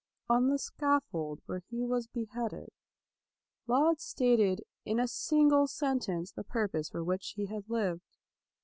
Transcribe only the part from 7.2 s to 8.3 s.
he had lived.